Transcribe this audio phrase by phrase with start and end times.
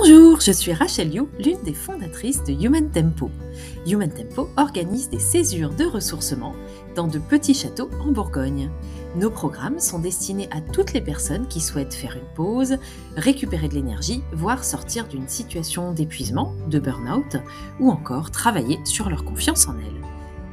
[0.00, 3.32] Bonjour, je suis Rachel You, l'une des fondatrices de Human Tempo.
[3.84, 6.54] Human Tempo organise des césures de ressourcement
[6.94, 8.70] dans de petits châteaux en Bourgogne.
[9.16, 12.76] Nos programmes sont destinés à toutes les personnes qui souhaitent faire une pause,
[13.16, 17.38] récupérer de l'énergie, voire sortir d'une situation d'épuisement, de burn-out,
[17.80, 20.06] ou encore travailler sur leur confiance en elles.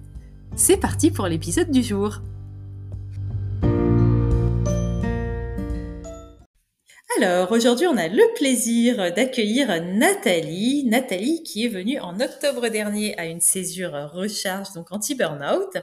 [0.56, 2.22] C'est parti pour l'épisode du jour.
[7.18, 10.84] Alors, aujourd'hui, on a le plaisir d'accueillir Nathalie.
[10.86, 15.76] Nathalie qui est venue en octobre dernier à une césure recharge, donc anti-burnout,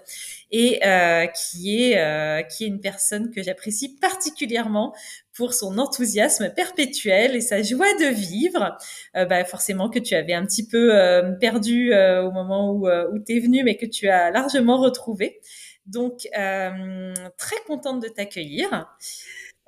[0.52, 4.94] et euh, qui, est, euh, qui est une personne que j'apprécie particulièrement
[5.34, 8.78] pour son enthousiasme perpétuel et sa joie de vivre.
[9.16, 10.92] Euh, bah, forcément que tu avais un petit peu
[11.40, 15.40] perdu au moment où, où tu es venue, mais que tu as largement retrouvé.
[15.86, 18.86] Donc, très contente de t'accueillir.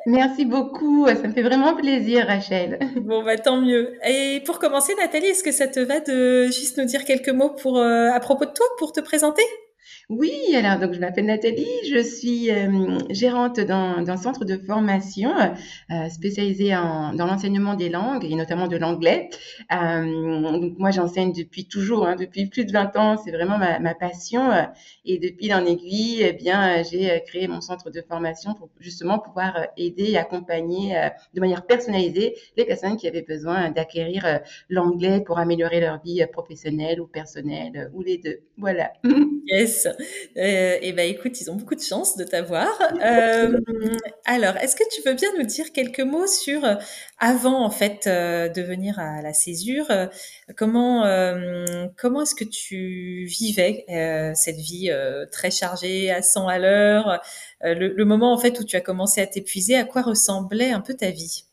[0.08, 2.78] Merci beaucoup, ça me fait vraiment plaisir, Rachel.
[2.96, 3.92] Bon, bah tant mieux.
[4.08, 7.50] Et pour commencer, Nathalie, est-ce que ça te va de juste nous dire quelques mots
[7.50, 9.42] pour, euh, à propos de toi, pour te présenter?
[10.10, 15.30] Oui, alors donc je m'appelle Nathalie, je suis euh, gérante d'un centre de formation
[15.90, 19.28] euh, spécialisé en, dans l'enseignement des langues et notamment de l'anglais.
[19.70, 23.80] Euh, donc moi j'enseigne depuis toujours, hein, depuis plus de 20 ans, c'est vraiment ma,
[23.80, 24.50] ma passion.
[25.04, 29.66] et depuis l'an aiguille, eh bien j'ai créé mon centre de formation pour justement pouvoir
[29.76, 30.96] aider et accompagner
[31.34, 36.98] de manière personnalisée les personnes qui avaient besoin d'acquérir l'anglais pour améliorer leur vie professionnelle
[36.98, 38.38] ou personnelle ou les deux.
[38.56, 38.90] Voilà.
[39.50, 39.86] Yes.
[40.36, 42.68] Euh, et ben écoute, ils ont beaucoup de chance de t'avoir.
[43.02, 43.58] Euh,
[44.24, 46.74] alors, est-ce que tu veux bien nous dire quelques mots sur euh,
[47.18, 49.86] avant en fait de venir à la césure
[50.56, 51.02] Comment
[51.96, 53.84] comment est-ce que tu vivais
[54.34, 54.90] cette vie
[55.32, 57.20] très chargée à 100 à l'heure
[57.62, 60.80] le, le moment en fait où tu as commencé à t'épuiser, à quoi ressemblait un
[60.80, 61.47] peu ta vie?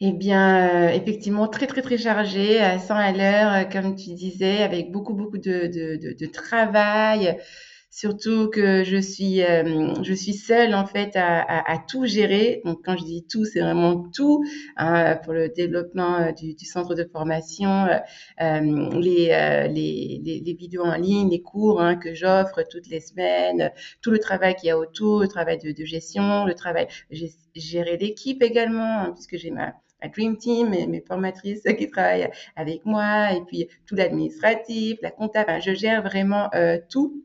[0.00, 4.92] Eh bien, effectivement, très, très, très chargée, à 100 à l'heure, comme tu disais, avec
[4.92, 7.36] beaucoup, beaucoup de, de, de, de travail,
[7.90, 12.60] Surtout que je suis, euh, je suis seule en fait à, à, à, tout gérer.
[12.64, 14.44] Donc quand je dis tout, c'est vraiment tout
[14.76, 17.98] hein, pour le développement euh, du, du, centre de formation, euh,
[18.42, 19.28] euh les,
[19.72, 23.72] les, les, les, vidéos en ligne, les cours hein, que j'offre toutes les semaines,
[24.02, 26.88] tout le travail qu'il y a autour, le travail de, de gestion, le travail,
[27.56, 32.30] gérer l'équipe également, hein, puisque j'ai ma ma Dream Team, mes, mes, formatrices qui travaillent
[32.56, 35.60] avec moi, et puis tout l'administratif, la comptable.
[35.62, 37.24] je gère vraiment euh, tout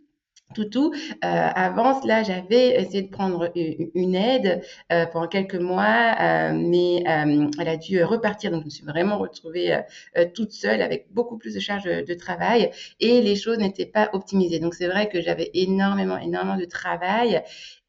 [0.53, 0.91] tout Euh,
[1.23, 4.61] avant cela, j'avais essayé de prendre une aide
[4.91, 8.51] euh, pendant quelques mois, euh, mais euh, elle a dû repartir.
[8.51, 12.13] Donc, je me suis vraiment retrouvée euh, toute seule avec beaucoup plus de charges de
[12.13, 14.59] travail et les choses n'étaient pas optimisées.
[14.59, 17.41] Donc, c'est vrai que j'avais énormément, énormément de travail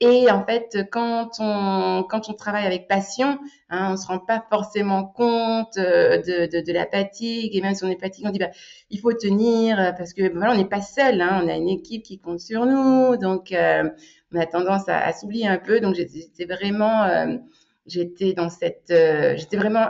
[0.04, 3.38] et en fait, quand on, quand on travaille avec passion,
[3.70, 7.56] hein, on se rend pas forcément compte euh, de, de, de, la fatigue.
[7.56, 8.50] Et même si on est fatigué, on dit bah,
[8.90, 11.22] il faut tenir parce que voilà, on n'est pas seul.
[11.22, 13.16] Hein, on a une équipe qui compte sur nous.
[13.16, 13.88] Donc, euh,
[14.34, 15.80] on a tendance à, à s'oublier un peu.
[15.80, 17.38] Donc, j'étais vraiment, euh,
[17.86, 18.48] j'étais dans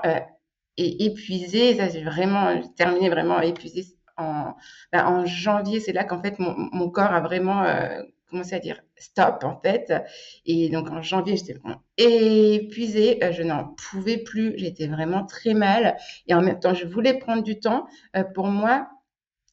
[0.04, 0.20] euh,
[0.76, 1.74] épuisée.
[1.74, 3.86] Ça, j'ai vraiment terminé vraiment épuisée
[4.16, 4.54] en,
[4.92, 5.80] bah, en janvier.
[5.80, 7.64] C'est là qu'en fait, mon corps a vraiment
[8.34, 9.92] commencé à dire stop en fait.
[10.44, 15.54] Et donc en janvier, j'étais vraiment épuisée, euh, je n'en pouvais plus, j'étais vraiment très
[15.54, 15.96] mal.
[16.26, 17.86] Et en même temps, je voulais prendre du temps
[18.16, 18.88] euh, pour moi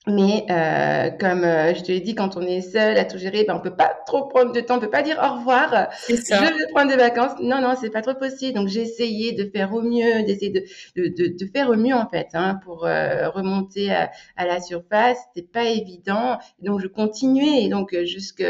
[0.08, 3.44] mais euh, comme euh, je te l'ai dit, quand on est seul à tout gérer,
[3.44, 5.90] ben on peut pas trop prendre de temps, on peut pas dire au revoir.
[6.10, 7.34] Je vais prendre des vacances.
[7.40, 8.56] Non, non, c'est pas trop possible.
[8.56, 10.64] Donc j'ai essayé de faire au mieux, d'essayer de,
[10.96, 14.60] de, de, de, faire au mieux en fait, hein, pour euh, remonter à, à, la
[14.60, 15.20] surface.
[15.36, 16.40] C'était pas évident.
[16.64, 17.62] Donc je continuais.
[17.64, 18.44] Et donc jusque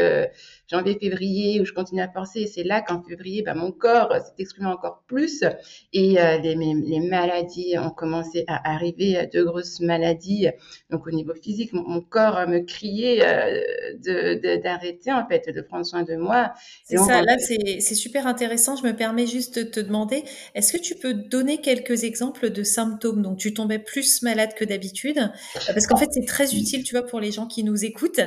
[0.72, 2.46] janvier, février, où je continue à forcer.
[2.46, 5.44] C'est là qu'en février, ben, mon corps s'est exprimé encore plus
[5.92, 10.48] et euh, les, les, maladies ont commencé à arriver, de grosses maladies.
[10.90, 16.02] Donc au niveau physique, mon, corps me criait euh, d'arrêter en fait, de prendre soin
[16.02, 16.52] de moi.
[16.84, 18.76] C'est ça, là c'est super intéressant.
[18.76, 20.24] Je me permets juste de te demander,
[20.54, 24.64] est-ce que tu peux donner quelques exemples de symptômes Donc tu tombais plus malade que
[24.64, 25.30] d'habitude,
[25.66, 28.20] parce qu'en fait c'est très utile, tu vois, pour les gens qui nous écoutent.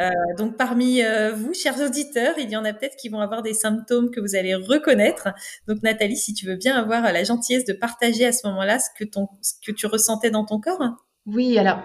[0.00, 3.42] Euh, donc parmi euh, vous, chers auditeurs, il y en a peut-être qui vont avoir
[3.42, 5.28] des symptômes que vous allez reconnaître.
[5.68, 8.88] Donc Nathalie, si tu veux bien avoir la gentillesse de partager à ce moment-là ce
[8.96, 10.82] que tu ressentais dans ton corps.
[11.26, 11.78] Oui, alors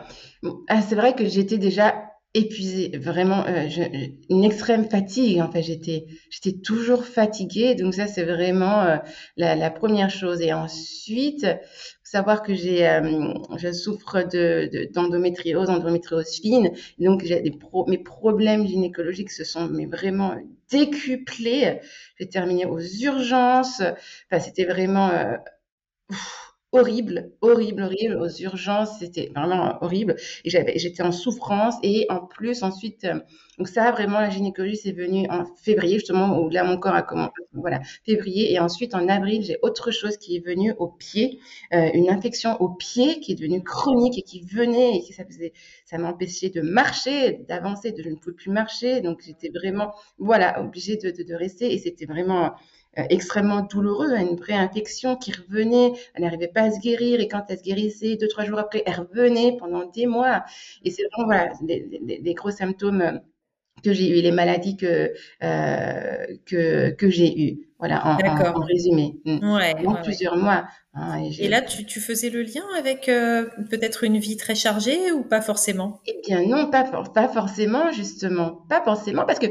[0.67, 1.93] ah, c'est vrai que j'étais déjà
[2.33, 3.67] épuisée, vraiment euh,
[4.29, 5.41] une extrême fatigue.
[5.41, 7.75] En fait, j'étais, j'étais toujours fatiguée.
[7.75, 8.97] Donc ça, c'est vraiment euh,
[9.37, 10.41] la, première chose.
[10.41, 11.47] Et ensuite,
[12.11, 16.71] savoir que j'ai, euh, je souffre de, d'endométriose, endométriose fine.
[16.99, 17.53] Donc j'ai des
[17.87, 20.35] mes problèmes gynécologiques se sont mais vraiment
[20.71, 21.79] décuplés.
[22.19, 23.81] J'ai terminé aux urgences.
[24.31, 25.11] Enfin, c'était vraiment
[26.71, 30.15] horrible, horrible, horrible, aux urgences, c'était vraiment horrible.
[30.43, 30.49] Et
[30.79, 31.75] j'étais en souffrance.
[31.83, 33.19] Et en plus, ensuite, euh,
[33.57, 37.01] donc ça, vraiment, la gynécologie, c'est venu en février, justement, où là, mon corps a
[37.01, 38.51] commencé, voilà, février.
[38.53, 41.39] Et ensuite, en avril, j'ai autre chose qui est venu au pied,
[41.73, 45.25] euh, une infection au pied qui est devenue chronique et qui venait et qui ça
[45.25, 45.53] faisait,
[45.85, 49.01] ça m'empêchait de marcher, d'avancer, de je ne pouvais plus marcher.
[49.01, 51.73] Donc, j'étais vraiment, voilà, obligée de, de, de rester.
[51.73, 52.53] Et c'était vraiment,
[53.09, 57.43] extrêmement douloureux, hein, une pré-infection qui revenait, elle n'arrivait pas à se guérir et quand
[57.49, 60.43] elle se guérissait, deux, trois jours après, elle revenait pendant des mois.
[60.83, 63.11] Et c'est vraiment voilà, les, gros symptômes euh,
[63.83, 65.13] que j'ai eu, les maladies que,
[65.43, 67.63] euh, que, que j'ai eues.
[67.79, 69.19] Voilà, en, résumé.
[69.25, 69.53] Mmh.
[69.53, 70.65] Ouais, plusieurs mois.
[70.95, 75.21] Hein, et, là, tu, tu, faisais le lien avec peut-être une vie très chargée ou
[75.21, 76.01] pas forcément?
[76.07, 78.65] Eh bien non, pas, pas forcément, justement.
[78.67, 79.45] Pas forcément, parce que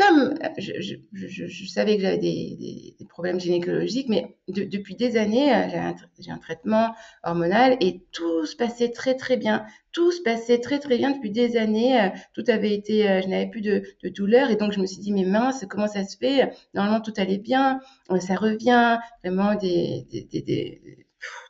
[0.00, 6.38] comme je, savais que j'avais des, problèmes gynécologiques, mais depuis des années, euh, j'ai un,
[6.38, 9.66] traitement hormonal et tout se passait très très bien.
[9.92, 12.00] Tout se passait très très bien depuis des années.
[12.00, 15.00] Euh, tout avait été, euh, je n'avais plus de, douleur et donc je me suis
[15.00, 16.50] dit mais mince, comment ça se fait?
[16.72, 17.80] Normalement tout allait bien,
[18.20, 20.06] ça revient, vraiment des,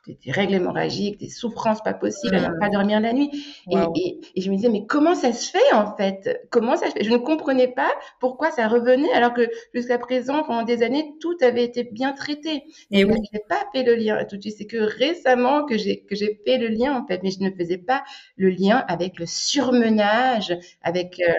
[0.07, 3.29] des des, règles hémorragiques, des souffrances pas possibles, à ne pas dormir la nuit.
[3.69, 6.47] Et, et, et, je me disais, mais comment ça se fait en fait?
[6.49, 7.03] Comment ça se fait?
[7.03, 11.35] Je ne comprenais pas pourquoi ça revenait alors que jusqu'à présent, pendant des années, tout
[11.41, 12.63] avait été bien traité.
[12.91, 13.13] Et oui.
[13.31, 14.55] je n'ai pas fait le lien tout de suite.
[14.57, 17.51] C'est que récemment que j'ai que j'ai fait le lien en fait, mais je ne
[17.51, 18.03] faisais pas
[18.35, 21.33] le lien avec le surmenage, avec euh,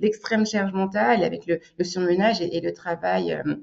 [0.00, 3.32] l'extrême charge mentale, avec le, le surmenage et, et, le travail.
[3.32, 3.54] Euh,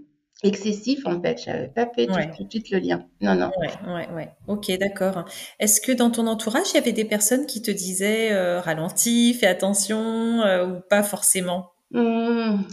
[0.43, 1.41] excessif en fait.
[1.43, 3.05] J'avais pas fait tout, de suite le lien.
[3.21, 3.51] Non, non.
[3.59, 4.29] Ouais, ouais, ouais.
[4.47, 5.25] Ok, d'accord.
[5.59, 9.33] Est-ce que dans ton entourage, il y avait des personnes qui te disaient euh, ralentis,
[9.33, 11.71] fais attention euh, ou pas forcément?
[11.91, 12.63] Mmh.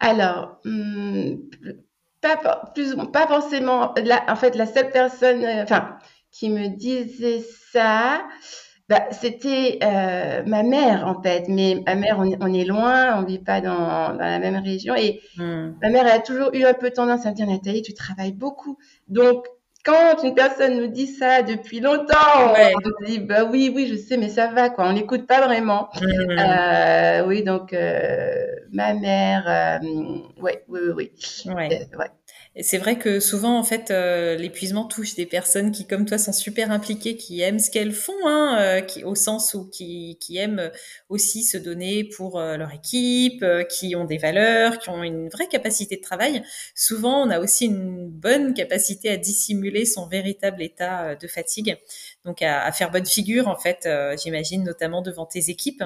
[0.00, 1.34] Alors, mmh,
[2.20, 3.94] pas, plus, pas forcément.
[4.28, 5.98] en fait, la seule personne, euh, enfin,
[6.30, 8.24] qui me disait ça,
[8.92, 13.38] bah, c'était euh, ma mère en fait, mais ma mère, on, est loin, on vit
[13.38, 15.70] pas dans, dans la même région et mmh.
[15.80, 18.34] ma mère elle a toujours eu un peu tendance à me dire Nathalie, tu travailles
[18.34, 18.76] beaucoup,
[19.08, 19.46] donc
[19.82, 22.74] quand une personne nous dit ça depuis longtemps, ouais.
[22.76, 25.40] on se dit bah oui, oui, je sais, mais ça va quoi, on n'écoute pas
[25.40, 25.88] vraiment.
[25.98, 26.38] Mmh.
[26.38, 31.12] Euh, oui, donc euh, ma mère, oui, oui, oui.
[31.46, 31.88] Ouais.
[31.98, 32.10] ouais.
[32.60, 36.34] C'est vrai que souvent, en fait, euh, l'épuisement touche des personnes qui, comme toi, sont
[36.34, 40.70] super impliquées, qui aiment ce qu'elles font, hein, euh, qui, au sens où qui, aiment
[41.08, 45.30] aussi se donner pour euh, leur équipe, euh, qui ont des valeurs, qui ont une
[45.30, 46.42] vraie capacité de travail.
[46.74, 51.78] Souvent, on a aussi une bonne capacité à dissimuler son véritable état euh, de fatigue,
[52.26, 53.88] donc à faire bonne figure, en fait,
[54.22, 55.82] j'imagine, notamment devant tes équipes.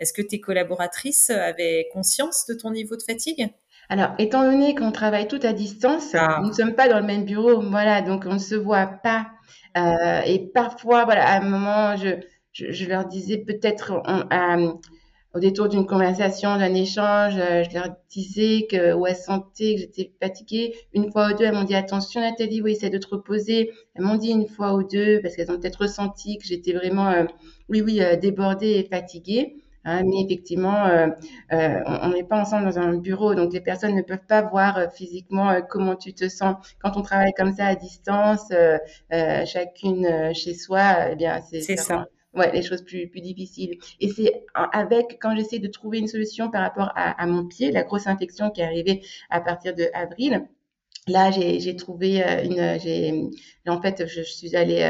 [0.00, 3.48] Est-ce que tes collaboratrices avaient conscience de ton niveau de fatigue?
[3.88, 6.40] Alors, étant donné qu'on travaille tout à distance, ah.
[6.42, 9.28] nous ne sommes pas dans le même bureau, voilà, donc on ne se voit pas.
[9.76, 12.20] Euh, et parfois, voilà, à un moment, je,
[12.52, 14.72] je, je leur disais peut-être euh,
[15.34, 19.80] au détour d'une conversation, d'un échange, euh, je leur disais que, ou elles sentaient que
[19.80, 20.74] j'étais fatiguée.
[20.94, 23.70] Une fois ou deux, elles m'ont dit attention Nathalie, oui, essaie de te reposer.
[23.94, 27.08] Elles m'ont dit une fois ou deux, parce qu'elles ont peut-être ressenti que j'étais vraiment,
[27.10, 27.24] euh,
[27.68, 29.56] oui, oui, euh, débordée et fatiguée.
[29.84, 31.06] Hein, mais effectivement, euh,
[31.52, 34.76] euh, on n'est pas ensemble dans un bureau, donc les personnes ne peuvent pas voir
[34.76, 36.56] euh, physiquement comment tu te sens.
[36.82, 38.52] Quand on travaille comme ça à distance,
[39.46, 42.06] chacune chez soi, eh bien c'est ça.
[42.34, 43.78] Ouais, les choses plus, plus difficiles.
[44.00, 47.72] Et c'est avec, quand j'essaie de trouver une solution par rapport à, à, mon pied,
[47.72, 50.46] la grosse infection qui est arrivée à partir de avril,
[51.06, 53.30] Là, j'ai trouvé une, j'ai,
[53.66, 54.86] en fait, je, je suis allée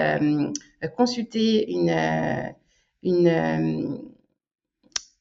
[0.96, 1.94] consulter une,
[3.04, 4.00] une,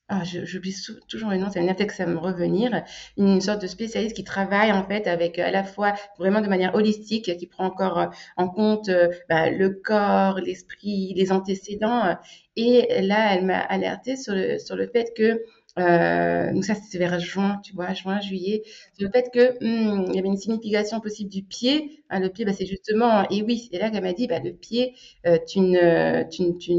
[0.09, 0.73] ah, j'oublie
[1.09, 2.83] toujours le nom, c'est un texte à me revenir,
[3.17, 6.75] une sorte de spécialiste qui travaille en fait avec à la fois vraiment de manière
[6.75, 12.15] holistique, qui prend encore euh, en compte euh, bah, le corps, l'esprit, les antécédents.
[12.55, 15.41] Et là, elle m'a alerté sur le, sur le fait que
[15.77, 18.63] euh, donc ça, c'est vers juin, tu vois, juin, juillet.
[18.97, 22.03] Sur le fait que hum, il y avait une signification possible du pied.
[22.09, 24.53] Hein, le pied, bah, c'est justement, et oui, c'est là qu'elle m'a dit, bah, le
[24.53, 24.95] pied,
[25.27, 26.73] euh, tu ne, tu, tu,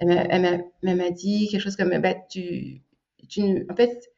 [0.00, 2.82] elle m'a dit quelque chose comme bah, tu,
[3.28, 4.10] tu, en fait,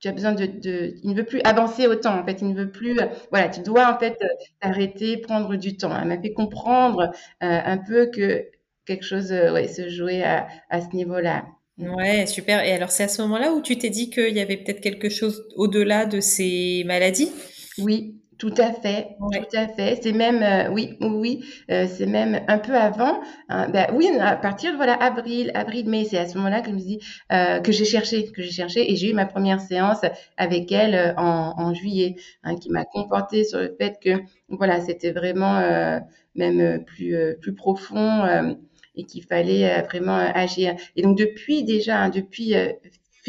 [0.00, 2.18] tu as besoin de, de, il ne veut plus avancer autant.
[2.18, 2.96] En fait, il ne veut plus,
[3.30, 4.16] voilà, tu dois en fait
[4.60, 5.96] t'arrêter, prendre du temps.
[5.98, 7.10] Elle m'a fait comprendre
[7.42, 8.46] euh, un peu que
[8.86, 11.46] quelque chose, euh, ouais, se jouait à, à ce niveau-là.
[11.78, 12.64] Ouais, super.
[12.64, 15.08] Et alors, c'est à ce moment-là où tu t'es dit qu'il y avait peut-être quelque
[15.08, 17.30] chose au-delà de ces maladies?
[17.78, 19.40] Oui, tout à fait, Ouais.
[19.50, 19.98] tout à fait.
[20.02, 23.20] C'est même, euh, oui, oui, euh, c'est même un peu avant.
[23.48, 26.68] hein, ben oui, à partir de voilà avril, avril, mai, c'est à ce moment-là que
[26.68, 27.00] je me dis
[27.32, 30.00] euh, que j'ai cherché, que j'ai cherché, et j'ai eu ma première séance
[30.36, 32.14] avec elle euh, en, en juillet,
[32.44, 34.10] hein, qui m'a conforté sur le fait que
[34.48, 35.98] voilà, c'était vraiment euh,
[36.36, 38.56] même euh, plus plus profond
[38.94, 40.74] et qu'il fallait vraiment agir.
[40.96, 42.54] Et donc depuis déjà, hein, depuis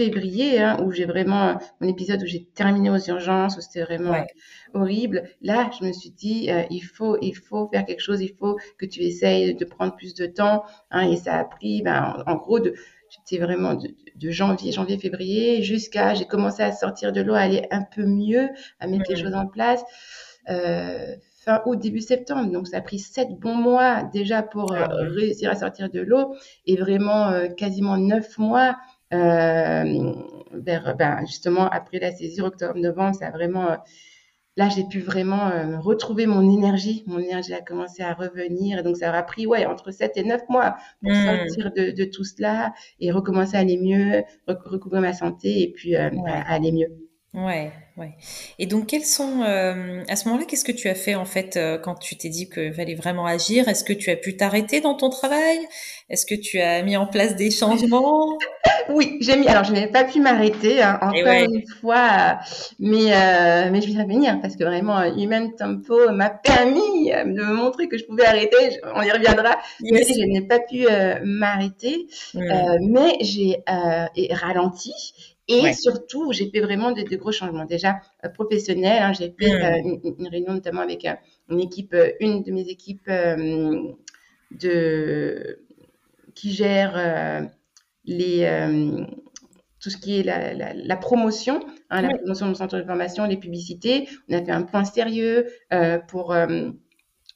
[0.03, 3.83] février, hein, où j'ai vraiment euh, mon épisode où j'ai terminé aux urgences, où c'était
[3.83, 4.27] vraiment Ouais.
[4.73, 5.23] horrible.
[5.41, 8.57] Là, je me suis dit, euh, il faut, il faut faire quelque chose, il faut
[8.77, 10.63] que tu essayes de prendre plus de temps.
[10.91, 12.73] Hein, et ça a pris, ben, en, en gros, de,
[13.09, 17.39] j'étais vraiment de, de janvier, janvier, février, jusqu'à, j'ai commencé à sortir de l'eau, à
[17.39, 19.23] aller un peu mieux, à mettre les Mm.
[19.23, 19.83] choses en place.
[20.49, 22.51] Euh, fin août, début septembre.
[22.51, 25.09] Donc, ça a pris sept bons mois déjà pour euh, Ah ouais.
[25.15, 28.73] réussir à sortir de l'eau et vraiment euh, quasiment neuf mois euh,
[29.11, 33.75] vers, ben, justement, après la césure, octobre-novembre, ça a vraiment, euh,
[34.57, 37.03] là, j'ai pu vraiment euh, retrouver mon énergie.
[37.07, 38.79] Mon énergie a commencé à revenir.
[38.79, 41.15] Et donc, ça aura pris, ouais, entre 7 et 9 mois pour Mm.
[41.15, 45.71] sortir de, de tout cela et recommencer à aller mieux, rec- recouvrer ma santé et
[45.71, 46.31] puis euh, Ouais.
[46.31, 46.87] à aller mieux.
[47.33, 48.13] Ouais, ouais.
[48.57, 51.57] Et donc, quels sont, euh, à ce moment-là, qu'est-ce que tu as fait en fait
[51.57, 53.67] euh, quand tu t'es dit qu'il fallait vraiment agir?
[53.67, 55.59] Est-ce que tu as pu t'arrêter dans ton travail?
[56.09, 58.37] Est-ce que tu as mis en place des changements?
[58.91, 59.47] Oui, j'ai mis.
[59.47, 62.33] Alors, je n'avais pas pu m'arrêter, hein, Et encore ouais, une fois, euh,
[62.79, 67.87] mais mais je vais revenir parce que vraiment, Human Tempo m'a permis de me montrer
[67.87, 68.79] que je pouvais arrêter.
[68.95, 70.87] On y reviendra, mais je n'ai pas pu
[71.23, 72.07] m'arrêter.
[72.33, 72.41] Mm.
[72.41, 73.63] Euh, mais j'ai
[74.31, 74.93] ralenti
[75.49, 75.73] et Ouais.
[75.73, 77.65] surtout j'ai fait vraiment de, de gros changements.
[77.65, 79.99] Déjà euh, professionnels, hein, j'ai fait euh, Mm.
[80.03, 81.15] une, une réunion notamment avec euh,
[81.49, 83.91] une équipe, euh, une de mes équipes euh,
[84.51, 85.59] de
[86.35, 87.41] qui gère euh,
[88.05, 89.05] les euh,
[89.79, 92.83] tout ce qui est la, la, la promotion, hein, la promotion de mon centre de
[92.83, 94.09] formation, les publicités.
[94.29, 96.71] On a fait un point sérieux euh, pour euh,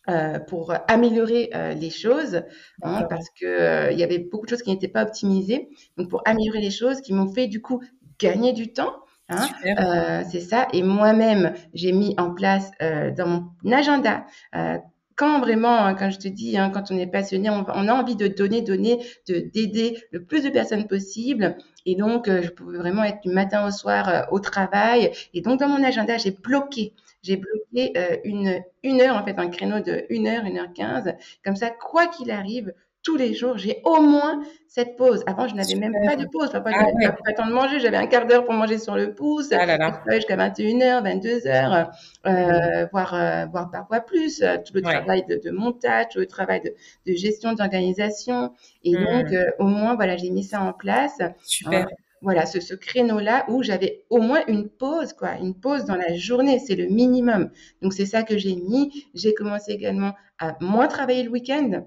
[0.09, 2.43] euh, pour améliorer euh, les choses,
[2.83, 5.69] hein, parce que euh, il y avait beaucoup de choses qui n'étaient pas optimisées.
[5.97, 7.81] Donc pour améliorer les choses, qui m'ont fait du coup
[8.19, 8.93] gagner du temps.
[9.29, 10.67] Hein, euh, c'est ça.
[10.73, 14.25] Et moi-même, j'ai mis en place euh, dans mon agenda.
[14.55, 14.77] Euh,
[15.15, 17.93] quand vraiment, hein, quand je te dis, hein, quand on est passionné, on, on, a
[17.93, 21.57] envie de donner, donner, de d'aider le plus de personnes possible.
[21.85, 25.11] Et donc, euh, je pouvais vraiment être du matin au soir euh, au travail.
[25.33, 26.93] Et donc, dans mon agenda, j'ai bloqué
[27.23, 30.73] j'ai bloqué euh, une, une heure, en fait, un créneau de 1 heure, 1 heure
[30.73, 31.15] 15.
[31.43, 35.23] Comme ça, quoi qu'il arrive, tous les jours, j'ai au moins cette pause.
[35.27, 36.49] Avant, je n'avais même pas de pause.
[36.53, 36.71] Je Ah ouais.
[37.07, 37.79] pas, le temps de manger.
[37.79, 39.49] J'avais un quart d'heure pour manger sur le pouce.
[39.51, 39.77] Ah là
[40.13, 41.89] jusqu'à 21h, 22h,
[42.25, 42.27] Mm.
[42.29, 44.41] euh, voire, euh, voire parfois plus.
[44.41, 44.91] Euh, Tout le Ouais.
[44.93, 46.73] travail de, de montage, tout le travail de,
[47.11, 48.53] de gestion, d'organisation.
[48.83, 49.33] Et donc, Mm.
[49.35, 51.17] euh, au moins, voilà, j'ai mis ça en place.
[51.43, 51.87] Super.
[52.21, 56.13] voilà, ce, ce créneau-là où j'avais au moins une pause, quoi, une pause dans la
[56.15, 57.49] journée, c'est le minimum.
[57.81, 59.05] Donc c'est ça que j'ai mis.
[59.13, 61.83] J'ai commencé également à moins travailler le week-end.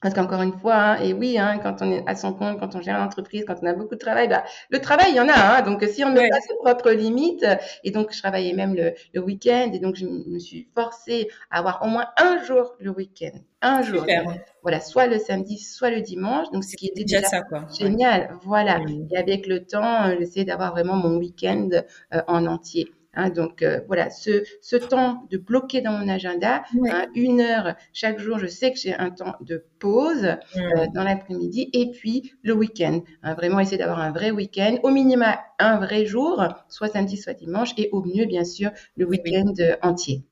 [0.00, 2.74] Parce qu'encore une fois, hein, et oui, hein, quand on est à son compte, quand
[2.74, 5.28] on gère l'entreprise, quand on a beaucoup de travail, bah, le travail, il y en
[5.28, 5.58] a.
[5.58, 6.30] Hein, donc, si on ne met Ouais.
[6.30, 7.44] pas ses propres limites,
[7.84, 11.58] et donc je travaillais même le, le week-end, et donc je me suis forcée à
[11.58, 13.38] avoir au moins un jour le week-end.
[13.62, 14.06] Un jour.
[14.06, 16.50] Donc, voilà, soit le samedi, soit le dimanche.
[16.50, 17.66] Donc, ce qui était déjà ça, quoi.
[17.78, 18.38] Génial.
[18.42, 18.80] Voilà.
[19.10, 21.68] Et avec le temps, euh, j'essaie d'avoir vraiment mon week-end
[22.14, 22.90] euh, en entier.
[23.20, 27.74] Hein, donc euh, voilà, ce, ce temps de bloquer dans mon agenda, hein, une heure
[27.92, 32.32] chaque jour, je sais que j'ai un temps de pause euh, dans l'après-midi et puis
[32.42, 33.02] le week-end.
[33.22, 37.34] Hein, vraiment essayer d'avoir un vrai week-end, au minimum un vrai jour, soit samedi, soit
[37.34, 40.24] dimanche, et au mieux bien sûr le week-end euh, entier.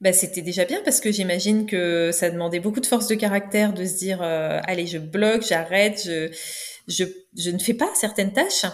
[0.00, 3.72] Bah, c'était déjà bien parce que j'imagine que ça demandait beaucoup de force de caractère
[3.72, 6.28] de se dire euh, allez je bloque j'arrête je
[6.88, 7.04] je
[7.36, 8.64] je ne fais pas certaines tâches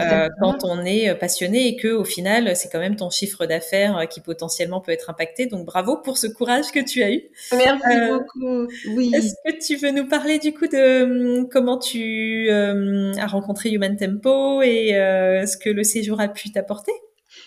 [0.00, 3.96] euh, quand on est passionné et que au final c'est quand même ton chiffre d'affaires
[3.98, 7.22] euh, qui potentiellement peut être impacté donc bravo pour ce courage que tu as eu
[7.52, 8.66] Merci Euh, beaucoup.
[8.84, 9.12] Oui.
[9.12, 11.02] est-ce que tu veux nous parler du coup de
[11.42, 16.28] hum, comment tu euh, as rencontré Human Tempo et euh, ce que le séjour a
[16.28, 16.92] pu t'apporter?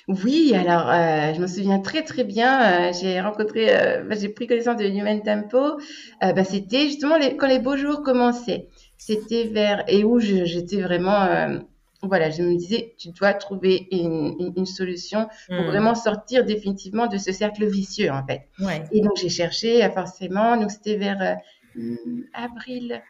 [0.08, 2.89] Oui, alors euh, je me souviens très très bien.
[2.89, 5.58] euh, j'ai rencontré, euh, bah, j'ai pris connaissance de Human Tempo.
[5.58, 8.68] Euh, bah, c'était justement les- quand les beaux jours commençaient.
[9.05, 11.60] C'était vers et où j'étais vraiment, euh,
[12.01, 15.22] voilà, je me disais, tu dois trouver une, une- une solution
[15.55, 15.69] pour Hmm.
[15.72, 18.41] vraiment sortir définitivement de ce cercle vicieux en fait.
[18.60, 18.83] Ouais.
[18.91, 20.57] Et donc j'ai cherché euh, forcément.
[20.57, 21.36] Donc c'était vers euh,
[22.33, 23.01] avril.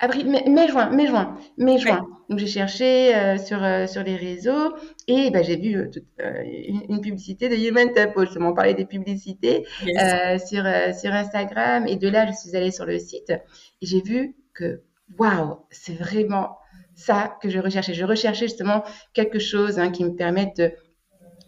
[0.00, 1.78] Avril, mai, mai, juin, mai, juin, mai, Ouais.
[1.78, 2.00] juin.
[2.28, 4.74] Donc j'ai cherché euh, sur, euh, sur les réseaux
[5.06, 8.24] et bah, j'ai vu toute, une, une publicité de Human Tempo.
[8.24, 10.16] Je m'en parlais des publicités Yes.
[10.48, 10.64] sur,
[11.00, 14.82] sur Instagram et de là je suis allée sur le site et j'ai vu que
[15.18, 16.58] waouh, c'est vraiment
[16.94, 17.94] ça que je recherchais.
[17.94, 20.72] Je recherchais justement quelque chose hein, qui me permette de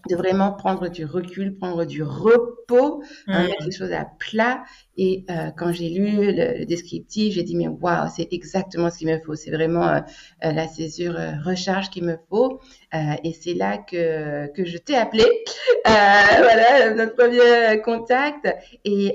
[0.08, 4.64] de vraiment prendre du recul, prendre du repos, hein, mettre les choses à plat.
[4.96, 9.08] Et euh, quand j'ai lu le, descriptif, j'ai dit mais waouh, c'est exactement ce qu'il
[9.08, 9.34] me faut.
[9.34, 10.00] C'est vraiment euh,
[10.44, 12.60] euh, la césure recharge qu'il me faut.
[12.92, 15.24] et c'est là que que je t'ai appelé.
[15.84, 18.48] voilà notre premier contact.
[18.84, 19.14] Et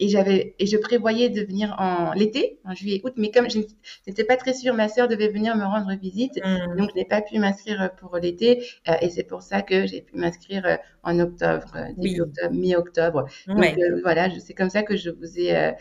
[0.00, 3.60] et j'avais et je prévoyais de venir en l'été, en juillet, août, mais comme je
[4.06, 6.76] n'étais pas très sûre, ma sœur devait venir me rendre visite, mmh.
[6.76, 10.02] donc je n'ai pas pu m'inscrire pour l'été, euh, et c'est pour ça que j'ai
[10.02, 13.24] pu m'inscrire euh, en octobre, euh, début octobre, mi-octobre.
[13.46, 13.64] Donc
[14.02, 15.72] voilà, c'est comme ça que je vous ai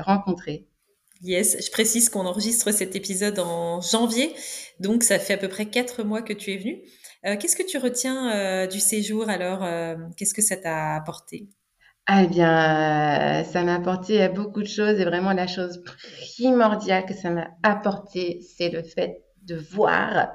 [0.00, 0.66] rencontré.
[1.22, 4.34] Yes, je précise qu'on enregistre cet épisode en janvier,
[4.80, 6.82] donc ça fait à peu près quatre mois que tu es venu.
[7.22, 9.66] Qu'est-ce que tu retiens du séjour alors
[10.16, 11.48] Qu'est-ce que ça t'a apporté?
[12.08, 15.82] Ah eh bien, euh, ça m'a apporté beaucoup de choses et vraiment la chose
[16.36, 20.32] primordiale que ça m'a apporté, c'est le fait de voir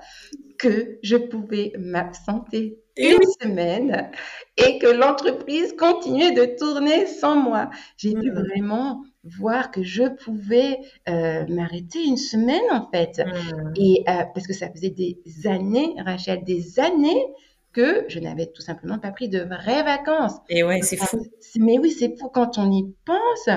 [0.57, 4.11] que je pouvais m'absenter une semaine
[4.57, 7.69] et que l'entreprise continuait de tourner sans moi.
[7.97, 8.33] J'ai pu mmh.
[8.33, 13.19] vraiment voir que je pouvais euh, m'arrêter une semaine en fait.
[13.25, 13.73] Mmh.
[13.77, 17.25] Et euh, parce que ça faisait des années, Rachel, des années
[17.73, 20.33] que je n'avais tout simplement pas pris de vraies vacances.
[20.49, 21.25] Et ouais, c'est fou.
[21.57, 23.49] Mais oui, c'est fou quand on y pense.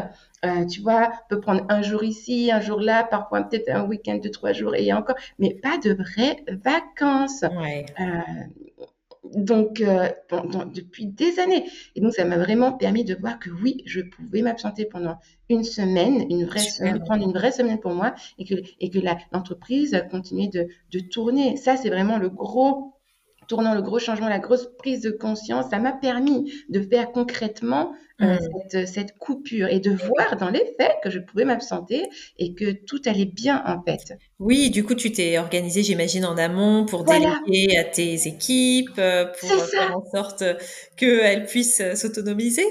[0.44, 3.84] Euh, tu vois, on peut prendre un jour ici, un jour là, parfois peut-être un
[3.86, 7.42] week-end de trois jours et encore, mais pas de vraies vacances.
[7.42, 7.86] Ouais.
[8.00, 8.04] Euh,
[9.34, 10.10] donc, euh,
[10.74, 11.64] depuis des années.
[11.96, 15.16] Et donc, ça m'a vraiment permis de voir que oui, je pouvais m'absenter pendant
[15.48, 18.98] une semaine, une vraie semaine, prendre une vraie semaine pour moi et que, et que
[19.32, 21.56] l'entreprise continuait de, de tourner.
[21.56, 22.93] Ça, c'est vraiment le gros
[23.46, 27.94] tournant le gros changement, la grosse prise de conscience, ça m'a permis de faire concrètement
[28.22, 28.36] euh,
[28.72, 28.86] mm.
[28.86, 32.04] cette, coupure et de voir dans les faits que je pouvais m'absenter
[32.38, 34.16] et que tout allait bien en fait.
[34.38, 39.26] Oui, du coup, tu t'es organisé, j'imagine, en amont pour déléguer à tes équipes, euh,
[39.40, 40.44] pour faire en sorte
[40.96, 42.66] qu'elles puissent euh, s'autonomiser?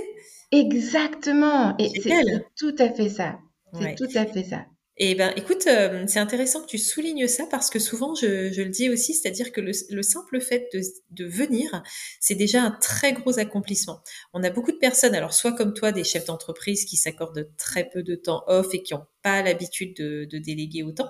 [0.51, 1.75] Exactement.
[1.77, 3.39] Et c'est tout à fait ça.
[3.73, 4.65] C'est tout à fait ça.
[4.97, 8.69] Eh ben, écoute, euh, c'est intéressant que tu soulignes ça parce que souvent, je, le
[8.69, 11.81] dis aussi, c'est-à-dire que le, le, simple fait de, de venir,
[12.19, 14.01] c'est déjà un très gros accomplissement.
[14.33, 17.89] On a beaucoup de personnes, alors soit comme toi, des chefs d'entreprise qui s'accordent très
[17.89, 21.09] peu de temps off et qui ont pas l'habitude de, déléguer autant.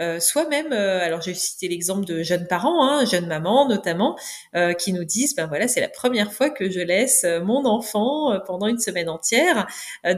[0.00, 4.18] Euh, soit même, euh, alors j'ai cité l'exemple de jeunes parents, hein, jeunes mamans notamment,
[4.56, 7.66] euh, qui nous disent, ben voilà, c'est la première fois que je laisse euh, mon
[7.66, 9.66] enfant pendant une semaine entière.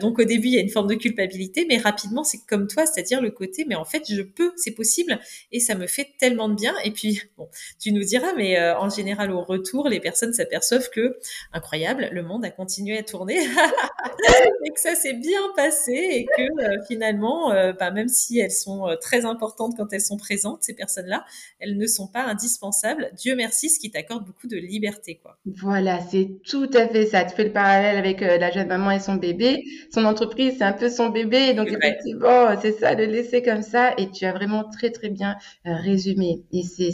[0.01, 2.87] donc au début, il y a une forme de culpabilité, mais rapidement, c'est comme toi,
[2.87, 5.19] c'est-à-dire le côté, mais en fait, je peux, c'est possible,
[5.51, 6.75] et ça me fait tellement de bien.
[6.85, 7.49] Et puis, bon,
[7.81, 11.19] tu nous diras, mais en général, au retour, les personnes s'aperçoivent que,
[11.53, 13.39] incroyable, le monde a continué à tourner,
[14.65, 18.89] et que ça s'est bien passé, et que finalement, euh, bah, même si elles sont
[18.89, 21.25] euh, très importantes quand elles sont présentes, ces personnes-là,
[21.59, 23.11] elles ne sont pas indispensables.
[23.17, 25.39] Dieu merci, ce qui t'accorde beaucoup de liberté, quoi.
[25.45, 27.25] Voilà, c'est tout à fait ça.
[27.25, 29.65] Tu fais le parallèle avec euh, la jeune maman et son bébé.
[29.93, 31.55] Son entreprise, c'est un peu son bébé.
[31.55, 33.95] Donc, effectivement, c'est ça, le laisser comme ça.
[33.99, 36.43] Et tu as vraiment très, très bien résumé.
[36.53, 36.91] Et c'est,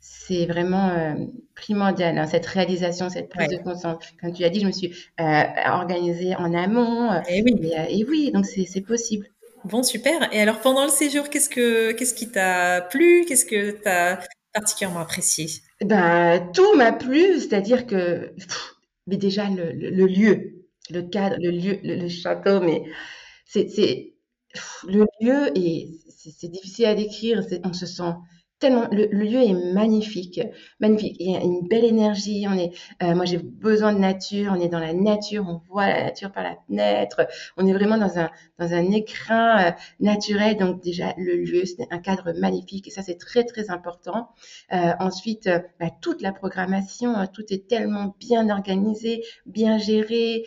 [0.00, 1.14] c'est, vraiment euh,
[1.54, 4.04] primordial, hein, cette réalisation, cette prise de conscience.
[4.20, 7.12] Comme tu as dit, je me suis euh, organisée en amont.
[7.28, 7.72] et, oui.
[7.88, 9.26] et oui, donc c'est possible.
[9.64, 10.32] Bon, super.
[10.32, 13.24] Et alors, pendant le séjour, qu'est-ce que qu'est-ce qui t'a plu?
[13.26, 14.20] Qu'est-ce que tu as
[14.52, 15.46] particulièrement apprécié?
[15.80, 18.34] Ben, Tout m'a plu, c'est-à-dire que
[19.08, 22.84] mais déjà le, le, lieu, le cadre, le lieu, le, château, mais
[23.46, 24.14] c'est
[24.86, 27.42] le lieu et c'est difficile à décrire.
[27.64, 28.12] On se sent
[28.58, 30.40] tellement le, lieu est magnifique
[30.80, 31.16] magnifique.
[31.20, 34.60] Il y a une belle énergie on est euh, moi j'ai besoin de nature on
[34.60, 38.18] est dans la nature on voit la nature par la fenêtre on est vraiment dans
[38.18, 40.56] un dans un écrin euh, naturel.
[40.56, 44.30] Donc déjà le lieu c'est un cadre magnifique et ça c'est très très important.
[44.72, 50.44] Euh, ensuite bah, toute la programmation hein, tout est tellement bien organisé bien géré.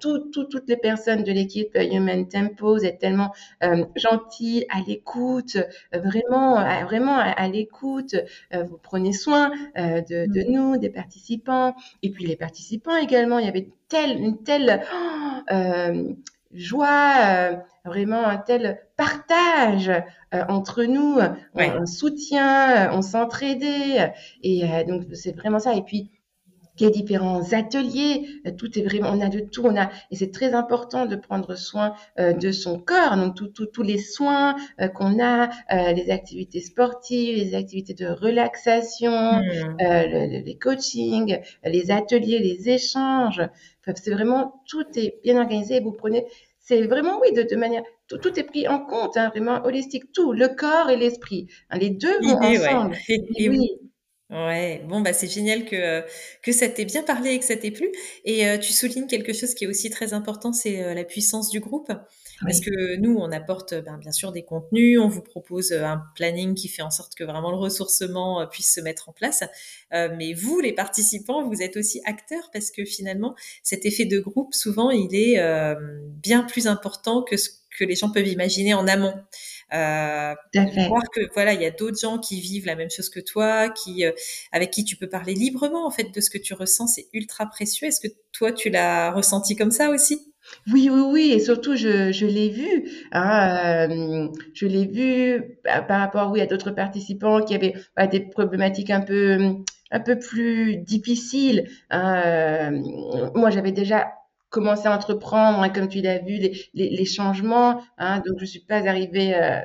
[0.00, 3.32] Tout, tout, toutes les personnes de l'équipe Human Tempo êtes tellement
[3.96, 5.56] gentilles à l'écoute.
[5.92, 8.16] Vraiment vraiment à, l'écoute,
[8.54, 10.52] euh, vous prenez soin euh, de, mm.
[10.52, 13.38] nous, des participants, et puis les participants également.
[13.38, 14.82] Il y avait telle, une telle
[15.50, 16.12] euh,
[16.52, 19.92] joie, vraiment un tel partage
[20.32, 21.18] entre nous,
[21.54, 25.74] un soutien, on s'entraidait, et donc c'est vraiment ça.
[25.74, 26.10] Et puis
[26.80, 30.30] les différents ateliers, euh, tout est vraiment, on a de tout, on a, et c'est
[30.30, 35.22] très important de prendre soin euh, de son corps, donc tous les soins euh, qu'on
[35.22, 35.50] a,
[35.92, 39.76] les activités sportives, les activités de relaxation, mmh.
[39.80, 43.42] les coachings, les ateliers, les échanges,
[43.94, 46.24] c'est vraiment, tout est bien organisé, vous prenez,
[46.66, 50.12] c'est vraiment, oui, de, de manière, tout, tout, est pris en compte, hein, vraiment holistique,
[50.12, 52.96] tout, le corps et l'esprit, hein, les deux vont ensemble.
[53.08, 53.70] Et, oui.
[54.28, 56.04] Ouais, bon bah c'est génial que
[56.42, 57.92] que ça t'ait bien parlé et que ça t'ait plu.
[58.24, 61.48] Et euh, tu soulignes quelque chose qui est aussi très important, c'est euh, la puissance
[61.48, 61.92] du groupe.
[62.42, 66.02] Parce que nous, on apporte ben, bien sûr des contenus, on vous propose euh, un
[66.16, 69.44] planning qui fait en sorte que vraiment le ressourcement puisse se mettre en place.
[69.92, 74.54] mais vous, les participants, vous êtes aussi acteurs parce que finalement, cet effet de groupe,
[74.54, 75.40] souvent, il est
[76.20, 79.14] bien plus important que ce que les gens peuvent imaginer en amont.
[79.72, 80.34] Euh,
[80.88, 83.68] voir que voilà, il y a d'autres gens qui vivent la même chose que toi,
[83.68, 84.12] qui euh,
[84.52, 87.46] avec qui tu peux parler librement en fait de ce que tu ressens, c'est ultra
[87.46, 87.88] précieux.
[87.88, 90.32] Est-ce que toi tu l'as ressenti comme ça aussi?
[90.72, 95.82] Oui, oui, oui, et surtout je, je l'ai vu, hein, euh, je l'ai vu bah,
[95.82, 99.56] par rapport oui à d'autres participants qui avaient bah, des problématiques un peu
[99.90, 101.68] un peu plus difficiles.
[101.90, 104.08] Hein, euh, moi, j'avais déjà
[104.50, 107.82] commencer à entreprendre, hein, comme tu l'as vu, les, les, les changements.
[107.98, 109.60] Hein, donc, je suis pas arrivée, euh,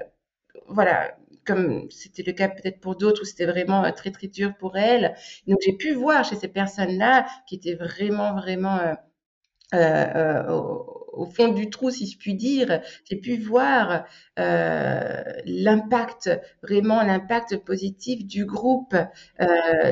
[0.67, 1.15] voilà,
[1.45, 4.77] comme c'était le cas peut-être pour d'autres où c'était vraiment euh, très très dur pour
[4.77, 5.15] elles.
[5.47, 8.93] Donc, j'ai pu voir chez ces personnes-là qui étaient vraiment vraiment euh,
[9.73, 10.43] euh,
[11.11, 14.05] au, fond du trou, si je puis dire, j'ai pu voir
[14.39, 16.29] euh, l'impact,
[16.63, 18.95] vraiment l'impact positif du groupe.
[18.95, 19.45] Euh,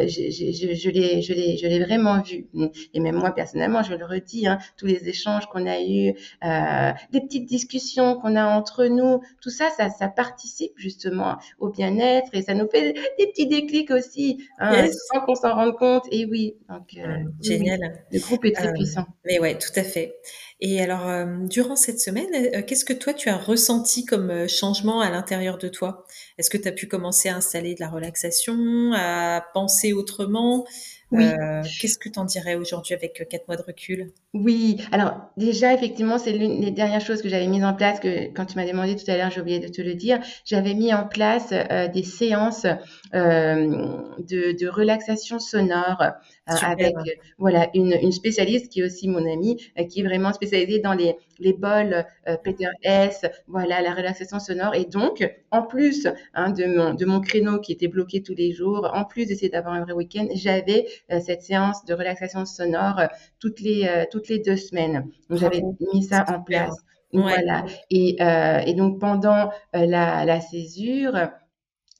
[0.07, 2.47] je, je, je l'ai, je l'ai, je l'ai vraiment vu.
[2.93, 6.91] Et même moi personnellement, je le redis, hein, tous les échanges qu'on a eus, euh,
[7.11, 12.29] des petites discussions qu'on a entre nous, tout ça, ça, ça participe justement au bien-être
[12.33, 16.03] et ça nous fait des petits déclics aussi, hein, sans qu'on s'en rende compte.
[16.11, 17.79] Et oui, donc euh, génial.
[18.11, 19.05] le groupe est très puissant.
[19.25, 20.15] Mais ouais, tout à fait.
[20.61, 24.47] Et alors, euh, durant cette semaine, euh, qu'est-ce que toi, tu as ressenti comme euh,
[24.47, 26.05] changement à l'intérieur de toi?
[26.37, 30.65] Est-ce que tu as pu commencer à installer de la relaxation, à penser autrement?
[31.11, 31.25] Oui.
[31.25, 34.11] Euh, Qu'est-ce que tu en dirais aujourd'hui avec quatre mois de recul?
[34.33, 38.31] Oui, alors déjà, effectivement, c'est l'une des dernières choses que j'avais mises en place, que
[38.33, 40.93] quand tu m'as demandé tout à l'heure, j'ai oublié de te le dire, j'avais mis
[40.93, 46.03] en place euh, des séances euh, de, de, relaxation sonore
[46.45, 46.95] avec
[47.37, 49.57] voilà une, une, spécialiste qui est aussi mon amie,
[49.89, 52.05] qui est vraiment spécialisée dans les, les bols
[52.43, 54.73] Peter S, voilà, la relaxation sonore.
[54.73, 58.51] Et donc, en plus hein, de, mon, de mon créneau qui était bloqué tous les
[58.51, 62.99] jours, en plus d'essayer d'avoir un vrai week-end, j'avais euh, cette séance de relaxation sonore
[62.99, 63.07] euh,
[63.39, 65.05] toutes les euh, toutes les deux semaines.
[65.29, 65.61] Donc j'avais
[65.93, 66.75] mis ça en place.
[67.11, 67.65] Voilà.
[67.89, 71.29] Et, et donc pendant la, la césure,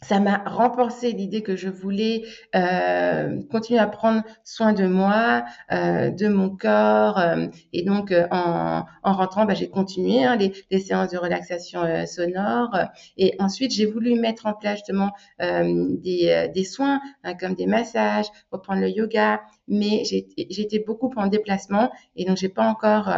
[0.02, 2.24] ça m'a renforcé l'idée que je voulais
[2.56, 7.20] euh, continuer à prendre soin de moi, euh, de mon corps.
[7.20, 11.18] Euh, et donc, euh, en, en, rentrant, bah, j'ai continué hein, les, les, séances de
[11.18, 12.78] relaxation euh, sonore.
[13.18, 18.28] Et ensuite, j'ai voulu mettre en place justement des, des, soins, hein, comme des massages,
[18.52, 19.42] reprendre le yoga.
[19.68, 20.04] Mais
[20.38, 23.10] été beaucoup en déplacement et donc j'ai pas encore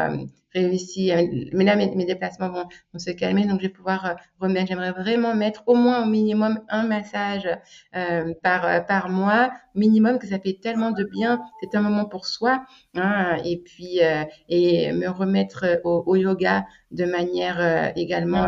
[0.53, 1.11] réussi.
[1.53, 4.67] Mais là, mes, déplacements vont, vont, se calmer, donc je vais pouvoir euh, remettre.
[4.67, 7.47] J'aimerais vraiment mettre au moins au minimum un massage
[7.95, 11.41] euh, par euh, par mois, minimum que ça fait tellement de bien.
[11.61, 16.65] C'est un moment pour soi, hein, et puis euh, et me remettre au, au, yoga
[16.91, 18.47] de manière euh, également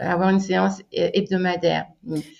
[0.00, 1.86] avoir une séance hebdomadaire.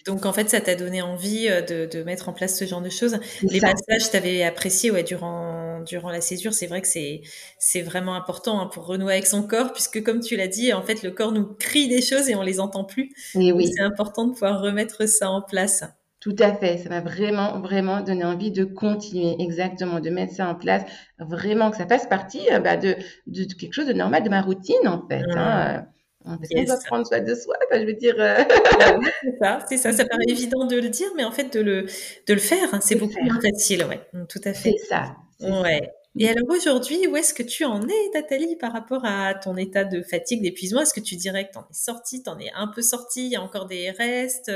[0.06, 2.80] Donc en fait, ça t'a donné envie euh, de, de, mettre en place ce genre
[2.80, 3.18] de choses.
[3.42, 6.52] Les massages, t'avais apprécié ouais, durant durant la césure.
[6.52, 7.22] C'est vrai que c'est
[7.58, 10.82] c'est vraiment important hein, pour renouer avec son corps, puisque comme tu l'as dit, en
[10.82, 13.12] fait, le corps nous crie des choses et on les entend plus.
[13.34, 13.70] Et oui.
[13.74, 15.84] C'est important de pouvoir remettre ça en place.
[16.20, 20.48] Tout à fait, ça m'a vraiment, vraiment donné envie de continuer, exactement, de mettre ça
[20.48, 20.82] en place,
[21.20, 22.96] vraiment que ça fasse partie euh, bah, de,
[23.28, 25.22] de, quelque chose de normal, de ma routine en fait.
[25.36, 25.86] Hein.
[26.24, 28.16] Parce qu'on doit prendre soin de soi, je veux dire.
[28.18, 28.36] Euh.
[29.22, 29.92] c'est ça, c'est ça.
[29.92, 31.86] Ça paraît évident de le dire, mais en fait, de le,
[32.26, 34.00] de le faire, hein, c'est beaucoup plus facile, ouais.
[34.28, 34.74] Tout à fait.
[34.76, 35.16] C'est ça.
[35.40, 35.92] Ouais.
[36.20, 39.84] Et alors aujourd'hui, où est-ce que tu en es, Nathalie, par rapport à ton état
[39.84, 40.80] de fatigue, d'épuisement?
[40.80, 43.26] Est-ce que tu dirais que tu en es sortie, tu en es un peu sortie,
[43.26, 44.50] il y a encore des restes?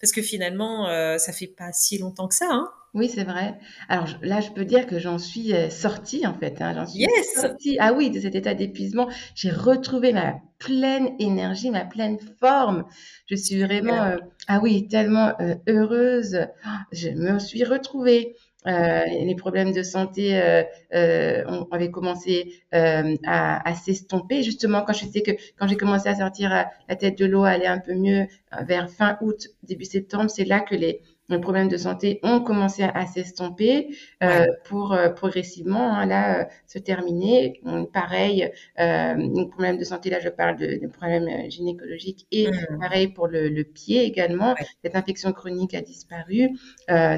[0.00, 3.58] Parce que finalement, euh, ça fait pas si longtemps que ça, hein oui, c'est vrai.
[3.90, 6.62] Alors là, je peux dire que j'en suis euh, sortie en fait.
[6.62, 7.76] Hein, j'en suis yes sortie.
[7.78, 12.86] Ah oui, de cet état d'épuisement, j'ai retrouvé ma pleine énergie, ma pleine forme.
[13.26, 14.16] Je suis vraiment, euh,
[14.48, 16.46] ah oui, tellement euh, heureuse.
[16.90, 18.34] Je me suis retrouvée.
[18.66, 24.42] Euh, les problèmes de santé euh, euh, on avait commencé à, à s'estomper.
[24.42, 26.50] Justement quand je sais que quand j'ai commencé à sortir
[26.88, 28.26] la tête de l'eau, aller un peu mieux
[28.66, 32.82] vers fin août, début septembre, c'est là que les mes problèmes de santé ont commencé
[32.82, 37.60] à, s'estomper euh, pour euh, progressivement hein, là euh, se terminer.
[37.92, 42.78] pareil, euh, problème de santé là, je parle de, de problèmes gynécologiques et mmh.
[42.80, 44.54] pareil pour le, le pied également.
[44.84, 46.50] Cette infection chronique a disparu,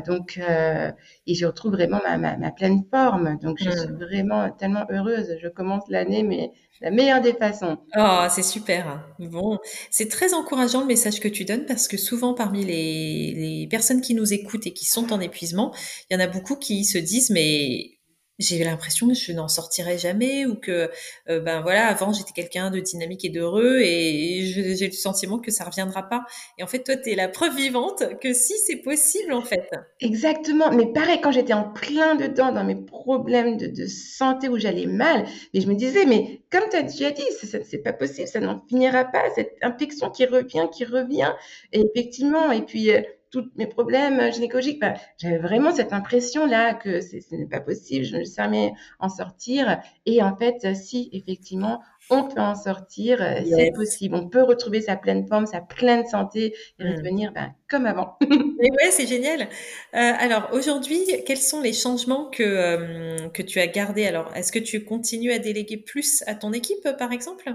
[0.07, 3.39] donc et je retrouve vraiment ma, ma, ma pleine forme.
[3.43, 3.97] Donc je suis mmh.
[3.97, 5.37] vraiment tellement heureuse.
[5.41, 7.79] Je commence l'année mais la meilleure des façons.
[7.97, 9.05] Oh, c'est super.
[9.19, 9.59] Bon,
[9.91, 14.01] c'est très encourageant le message que tu donnes parce que souvent parmi les, les personnes
[14.01, 15.75] qui nous écoutent et qui sont en épuisement,
[16.09, 17.98] il y en a beaucoup qui se disent mais
[18.39, 20.91] j'ai l'impression que je n'en sortirai jamais ou que
[21.29, 25.51] euh, ben voilà avant j'étais quelqu'un de dynamique et d'heureux et j'ai le sentiment que
[25.51, 26.25] ça reviendra pas.
[26.57, 29.69] Et en fait toi tu es la preuve vivante que si c'est possible en fait.
[30.01, 30.71] Exactement.
[30.71, 34.87] Mais pareil quand j'étais en plein dedans dans mes problèmes de, de santé où j'allais
[34.87, 38.41] mal mais je me disais mais comme tu as déjà dit c'est pas possible ça
[38.41, 41.33] n'en finira pas cette infection qui revient qui revient.
[41.73, 44.83] Et effectivement et puis euh, tous mes problèmes gynécologiques.
[45.19, 49.81] J'avais vraiment cette impression-là que ce n'est pas possible, je ne sais jamais en sortir.
[50.07, 54.15] Et en fait, si, effectivement, on peut en sortir, c'est possible.
[54.15, 56.93] On peut retrouver sa pleine forme, sa pleine santé et hmm.
[56.93, 58.17] redevenir ben, comme avant.
[58.29, 59.43] Mais ouais, c'est génial.
[59.43, 59.47] Euh,
[59.93, 64.07] alors aujourd'hui, quels sont les changements que, euh, que tu as gardés?
[64.07, 67.53] Alors, est-ce que tu continues à déléguer plus à ton équipe, par exemple?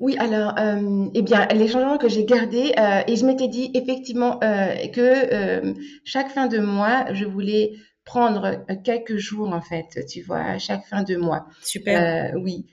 [0.00, 3.70] Oui, alors, euh, eh bien, les changements que j'ai gardés, euh, et je m'étais dit
[3.74, 10.04] effectivement euh, que euh, chaque fin de mois, je voulais prendre quelques jours, en fait,
[10.06, 11.46] tu vois, chaque fin de mois.
[11.62, 12.34] Super.
[12.36, 12.66] oui,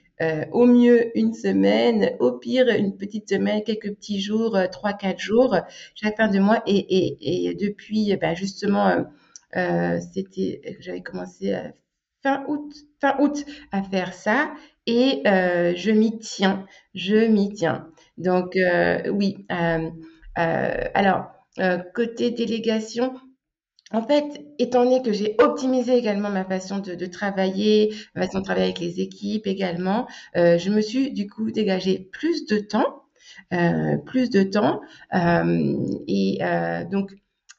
[0.52, 5.56] au mieux une semaine, au pire une petite semaine, quelques petits jours, trois, quatre jours,
[5.94, 6.62] chaque fin de mois.
[6.66, 9.04] Et, et, et depuis, ben, justement,
[9.54, 11.54] c'était, j'avais commencé
[12.22, 14.52] fin août, fin août à faire ça
[14.86, 17.88] et euh, je m'y tiens, je m'y tiens.
[18.18, 19.90] Donc euh, oui, euh,
[20.94, 21.26] alors
[21.94, 23.14] côté délégation,
[23.90, 24.24] en fait,
[24.58, 28.78] étant donné que j'ai optimisé également ma façon de, travailler, ma façon de travailler avec
[28.78, 33.02] les équipes également, je me suis du coup dégagé plus de temps,
[34.06, 34.80] plus de temps,
[35.12, 36.38] et
[36.90, 37.12] donc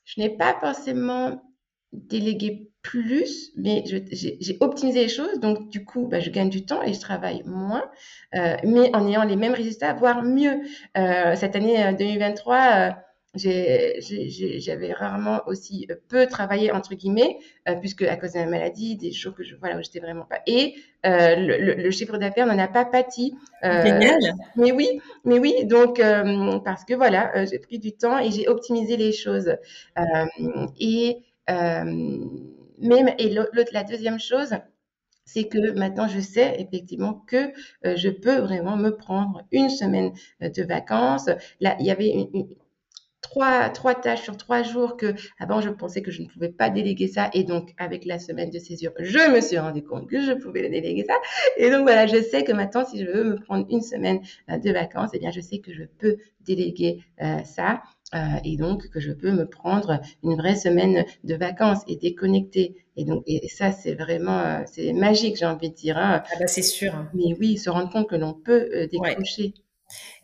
[0.05, 1.43] je n'ai pas forcément
[1.91, 6.83] délégué plus, mais j'ai optimisé les choses, donc du coup, bah, je gagne du temps
[6.83, 7.89] et je travaille moins,
[8.35, 10.59] euh, mais en ayant les mêmes résultats, voire mieux.
[10.97, 12.91] Euh, cette année 2023, euh,
[14.59, 17.39] j'avais rarement aussi peu travaillé entre guillemets
[17.81, 20.41] puisque à cause de la maladie des jours que je voilà où j'étais vraiment pas
[20.45, 24.19] et le, le, chiffre d'affaires n'en a pas pâti Génial.
[24.55, 25.99] mais oui mais oui donc
[26.63, 29.57] parce que voilà j'ai pris du temps et j'ai optimisé les choses
[30.79, 31.23] et
[32.83, 33.29] mais, et
[33.71, 34.55] la deuxième chose,
[35.25, 37.53] c'est que maintenant je sais effectivement que
[37.85, 41.29] euh, je peux vraiment me prendre une semaine euh, de vacances.
[41.61, 42.47] Là, il y avait une,
[43.33, 46.69] trois, trois tâches sur trois jours que avant je pensais que je ne pouvais pas
[46.69, 50.21] déléguer ça et donc avec la semaine de césure je me suis rendu compte que
[50.21, 51.15] je pouvais déléguer ça
[51.57, 54.19] et donc voilà je sais que maintenant si je veux me prendre une semaine
[54.49, 56.99] euh, de vacances eh bien je sais que je peux déléguer
[57.45, 57.81] ça
[58.13, 62.85] euh, et donc que je peux me prendre une vraie semaine de vacances et déconnecter.
[62.95, 65.97] Et donc, et ça, c'est vraiment, euh, c'est magique, j'ai envie de dire.
[65.97, 66.21] Hein.
[66.31, 66.93] Ah bah c'est sûr.
[67.15, 69.55] Mais oui, se rendre compte que l'on peut euh, décrocher.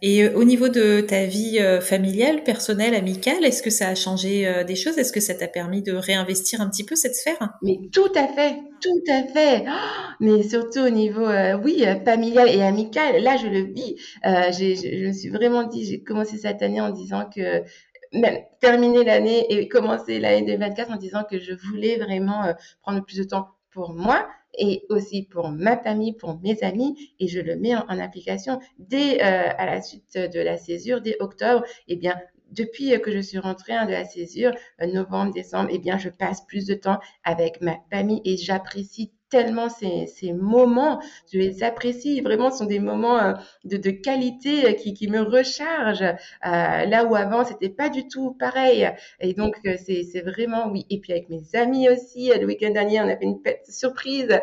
[0.01, 4.75] Et au niveau de ta vie familiale, personnelle, amicale, est-ce que ça a changé des
[4.75, 4.97] choses?
[4.97, 7.57] Est-ce que ça t'a permis de réinvestir un petit peu cette sphère?
[7.61, 9.65] Mais tout à fait, tout à fait.
[9.67, 11.27] Oh, mais surtout au niveau,
[11.63, 13.21] oui, familial et amical.
[13.21, 13.97] Là, je le vis.
[14.23, 17.65] je me suis vraiment dit, j'ai commencé cette année en disant que
[18.13, 23.03] même terminer l'année et commencer l'année 2024 en disant que je voulais vraiment euh, prendre
[23.03, 27.39] plus de temps pour moi et aussi pour ma famille, pour mes amis, et je
[27.39, 31.63] le mets en, application dès euh, à la suite de la césure, dès octobre.
[31.87, 32.15] Eh bien,
[32.51, 36.09] depuis que je suis rentrée hein, de la césure, euh, novembre, décembre, eh bien, je
[36.09, 40.99] passe plus de temps avec ma famille et j'apprécie tellement ces, ces moments,
[41.31, 45.07] je les apprécie vraiment, ce sont des moments euh, de, de qualité euh, qui, qui
[45.09, 48.89] me rechargent, euh, là où avant c'était pas du tout pareil.
[49.19, 50.85] Et donc c'est, c'est vraiment oui.
[50.89, 54.39] Et puis avec mes amis aussi, le week-end dernier on a fait une fête surprise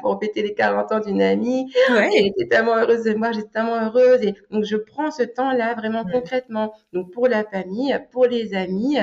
[0.00, 1.72] pour fêter les 40 ans d'une amie.
[1.90, 2.10] Ouais.
[2.16, 6.04] J'étais tellement heureuse de moi, j'étais tellement heureuse et donc je prends ce temps-là vraiment
[6.04, 8.98] concrètement, donc pour la famille, pour les amis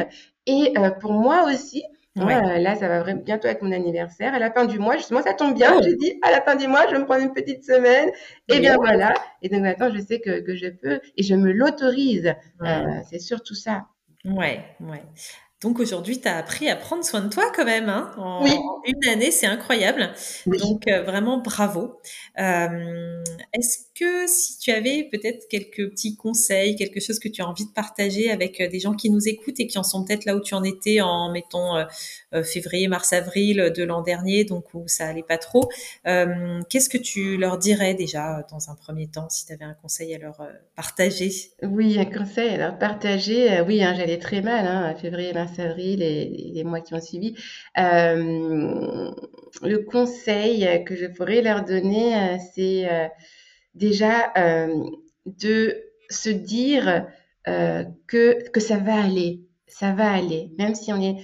[0.45, 1.83] et pour moi aussi
[2.15, 4.33] là, ça va bientôt être mon anniversaire.
[4.33, 5.81] À la fin du mois, justement, ça tombe bien.
[5.81, 8.09] J'ai dit, à la fin du mois, je vais me prendre une petite semaine.
[8.47, 9.13] Et bien voilà.
[9.41, 12.33] Et donc maintenant, je sais que, que je peux et je me l'autorise.
[12.63, 13.85] Euh, c'est surtout ça.
[14.25, 15.03] Ouais, ouais.
[15.61, 17.89] Donc aujourd'hui, tu as appris à prendre soin de toi quand même.
[17.89, 18.55] Hein en oui.
[18.85, 20.09] une année, c'est incroyable.
[20.45, 21.99] Donc euh, vraiment bravo.
[22.39, 23.21] Euh,
[23.53, 27.65] est-ce que si tu avais peut-être quelques petits conseils, quelque chose que tu as envie
[27.65, 30.41] de partager avec des gens qui nous écoutent et qui en sont peut-être là où
[30.41, 31.85] tu en étais en mettons
[32.43, 35.69] février, mars, avril de l'an dernier, donc où ça allait pas trop,
[36.03, 40.13] qu'est-ce que tu leur dirais déjà dans un premier temps si tu avais un conseil
[40.15, 40.41] à leur
[40.75, 41.31] partager?
[41.63, 43.61] Oui, un conseil à leur partager.
[43.61, 47.35] oui, hein, j'allais très mal, hein, février, mars, avril et les mois qui ont suivi.
[47.77, 49.11] Euh,
[49.61, 53.07] le conseil que je pourrais leur donner, euh, c'est euh,
[53.79, 54.33] déjà
[55.25, 55.75] de
[56.09, 57.07] se dire
[57.45, 61.17] que, que ça va aller, ça va aller, même si on est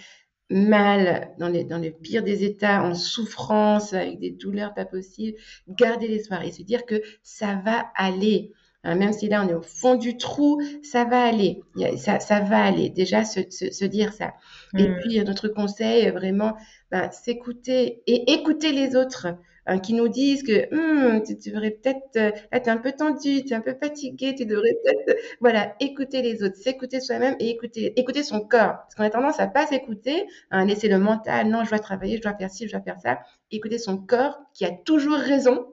[0.50, 5.38] mal, dans, les, dans le pire des états, en souffrance, avec des douleurs pas possibles,
[5.68, 8.52] garder l'espoir et se dire que ça va aller.
[8.84, 11.62] Hein, même si là on est au fond du trou, ça va aller.
[11.98, 12.90] Ça, ça va aller.
[12.90, 14.34] Déjà se, se, dire ça.
[14.78, 14.98] Et hmm.
[15.02, 16.54] puis notre conseil, vraiment,
[16.92, 19.28] bah, s'écouter et écouter les autres.
[19.68, 23.44] Hein, qui nous disent que hum, tu, devrais peut-être, euh, tu es un peu tendu,
[23.44, 27.50] tu es un peu fatigué, tu devrais peut-être, voilà, écouter les autres, s'écouter soi-même et
[27.50, 28.76] écouter, écouter son corps.
[28.84, 32.18] Parce qu'on a tendance à pas s'écouter, hein, laisser le mental, non, je dois travailler,
[32.18, 33.20] je dois faire ci, je dois faire ça.
[33.50, 35.66] Écouter son corps qui a toujours raison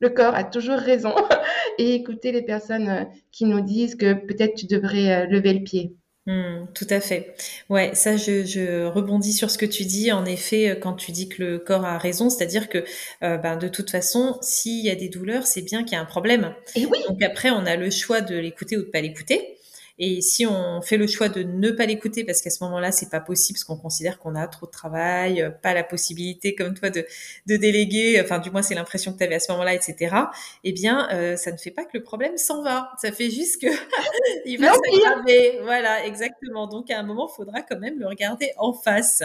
[0.00, 1.14] le corps a toujours raison
[1.78, 5.64] et écouter les personnes euh, qui nous disent que peut-être tu devrais euh, lever le
[5.64, 5.96] pied.
[6.26, 7.34] Hmm, tout à fait.
[7.68, 10.10] Ouais, ça, je, rebondis sur ce que tu dis.
[10.10, 12.82] En effet, euh, quand tu dis que le corps a raison, c'est-à-dire que,
[13.20, 16.06] ben, de toute façon, s'il y a des douleurs, c'est bien qu'il y a un
[16.06, 16.54] problème.
[16.76, 16.98] Et oui.
[17.08, 19.53] Donc après, on a le choix de l'écouter ou de pas l'écouter.
[19.98, 23.10] Et si on fait le choix de ne pas l'écouter parce qu'à ce moment-là, c'est
[23.10, 26.74] pas possible, parce qu'on considère qu'on a trop de travail, euh, pas la possibilité comme
[26.74, 27.06] toi de,
[27.46, 30.16] de déléguer, enfin du moins c'est l'impression que tu avais à ce moment-là, etc.
[30.64, 32.90] Eh bien, euh, ça ne fait pas que le problème s'en va.
[33.00, 33.68] Ça fait juste que
[34.46, 35.60] il va s'aggraver.
[35.62, 36.66] Voilà, exactement.
[36.66, 39.22] Donc à un moment, il faudra quand même le regarder en face.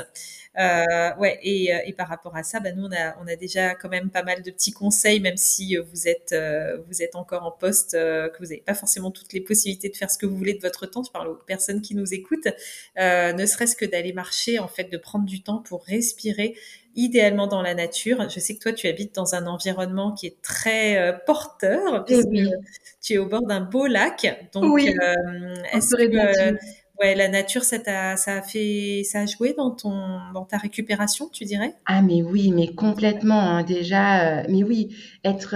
[0.60, 3.76] Euh, ouais, et, et, par rapport à ça, bah, nous on a, on a déjà
[3.76, 6.36] quand même pas mal de petits conseils, même si vous êtes,
[6.88, 10.12] vous êtes encore en poste, que vous n'avez pas forcément toutes les possibilités de faire
[10.12, 12.48] ce que vous voulez votre temps, je parle aux personnes qui nous écoutent,
[13.00, 16.56] euh, ne serait-ce que d'aller marcher, en fait, de prendre du temps pour respirer
[16.96, 18.30] idéalement dans la nature.
[18.30, 22.28] Je sais que toi, tu habites dans un environnement qui est très euh, porteur, puisque
[22.30, 22.50] oui.
[23.02, 24.50] tu es au bord d'un beau lac.
[24.54, 24.90] Donc, oui.
[24.90, 26.58] euh, est-ce que
[27.00, 30.58] ouais, la nature, ça a, ça a fait, ça a joué dans ton, dans ta
[30.58, 31.74] récupération, tu dirais?
[31.86, 33.40] Ah, mais oui, mais complètement.
[33.40, 35.56] Hein, déjà, euh, mais oui, être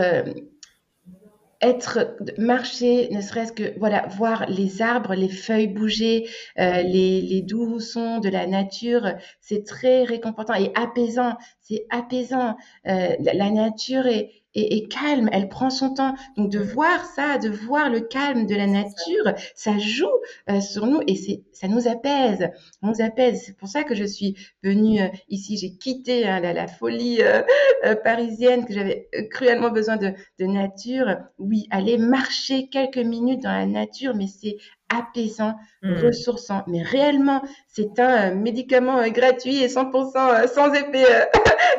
[1.63, 7.41] être marcher ne serait-ce que voilà voir les arbres les feuilles bouger euh, les, les
[7.41, 12.55] doux sons de la nature c'est très réconfortant et apaisant c'est apaisant.
[12.87, 16.15] Euh, la nature est et, calme, elle prend son temps.
[16.37, 20.05] Donc de voir ça, de voir le calme de la nature, ça joue
[20.49, 21.15] euh, sur nous et
[21.51, 22.49] ça nous apaise,
[22.81, 23.43] on nous apaise.
[23.45, 25.57] C'est pour ça que je suis venue euh, ici.
[25.57, 31.17] J'ai quitté hein, la, folie euh, parisienne que j'avais cruellement besoin de, de nature.
[31.39, 34.57] Oui, aller marcher quelques minutes dans la nature, mais c'est
[34.89, 35.93] apaisant, mmh.
[35.95, 36.63] ressourçant.
[36.67, 41.05] Mais réellement, c'est un médicament gratuit et 100% sans effet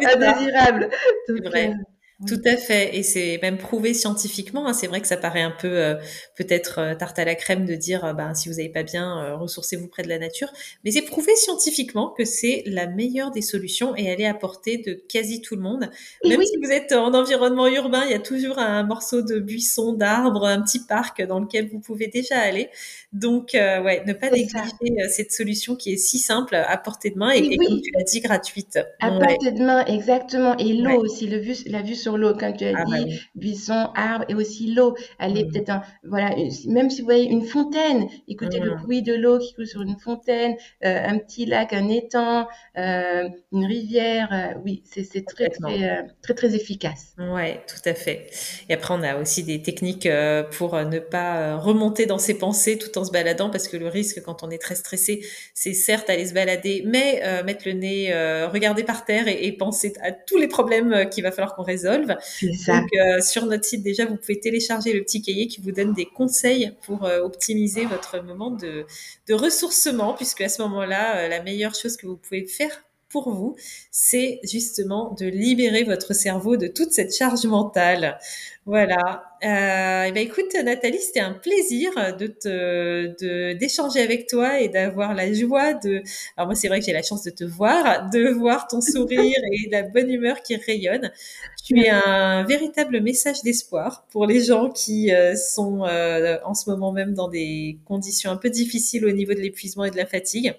[0.15, 0.91] indésirable.
[1.29, 1.75] vrai.
[2.27, 4.67] Tout à fait, et c'est même prouvé scientifiquement.
[4.67, 4.73] Hein.
[4.73, 5.95] C'est vrai que ça paraît un peu euh,
[6.37, 9.35] peut-être euh, tarte à la crème de dire, euh, ben, si vous n'avez pas bien,
[9.35, 10.49] ressourcez-vous près de la nature.
[10.85, 14.79] Mais c'est prouvé scientifiquement que c'est la meilleure des solutions et elle est à portée
[14.79, 15.91] de quasi tout le monde.
[16.25, 19.93] Même si vous êtes en environnement urbain, il y a toujours un morceau de buisson,
[19.93, 22.71] d'arbre, un petit parc dans lequel vous pouvez déjà aller.
[23.13, 27.31] Donc, ouais, ne pas négliger cette solution qui est si simple à portée de main
[27.31, 28.79] et, comme tu l'as dit, gratuite.
[29.01, 30.57] À portée de main, exactement.
[30.59, 33.13] Et l'eau aussi, le vue, la vue sur l'eau, comme tu as ah, dit, bah
[33.35, 34.95] buisson, arbre et aussi l'eau.
[35.21, 35.53] Est mmh.
[35.53, 36.35] peut-être, voilà,
[36.67, 38.83] même si vous voyez une fontaine, écoutez le mmh.
[38.83, 42.47] bruit de l'eau qui coule sur une fontaine, euh, un petit lac, un étang,
[42.77, 44.29] euh, une rivière.
[44.33, 47.15] Euh, oui, c'est très, très, très, très, efficace.
[47.19, 48.27] Ouais, tout à fait.
[48.69, 50.09] Et après, on a aussi des techniques
[50.53, 54.23] pour ne pas remonter dans ses pensées tout en se baladant, parce que le risque
[54.23, 55.25] quand on est très stressé,
[55.55, 58.13] c'est certes aller se balader, mais mettre le nez,
[58.47, 61.94] regarder par terre et, et penser à tous les problèmes qu'il va falloir qu'on résolve
[61.99, 65.93] donc, euh, sur notre site, déjà, vous pouvez télécharger le petit cahier qui vous donne
[65.93, 68.87] des conseils pour euh, optimiser votre moment de,
[69.29, 73.31] de ressourcement, puisque à ce moment-là, euh, la meilleure chose que vous pouvez faire pour
[73.31, 73.55] vous,
[73.93, 78.19] c'est justement de libérer votre cerveau de toute cette charge mentale.
[78.67, 79.23] Voilà.
[79.45, 85.15] Euh, et ben écoute, Nathalie, c'était un plaisir de te, d'échanger avec toi et d'avoir
[85.15, 86.03] la joie de.
[86.37, 89.39] Alors moi, c'est vrai que j'ai la chance de te voir, de voir ton sourire
[89.53, 91.13] et la bonne humeur qui rayonne.
[91.65, 96.69] Tu es un véritable message d'espoir pour les gens qui euh, sont euh, en ce
[96.69, 100.07] moment même dans des conditions un peu difficiles au niveau de l'épuisement et de la
[100.07, 100.53] fatigue.